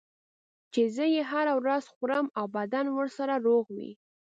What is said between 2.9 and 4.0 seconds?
ورسره روغ وي.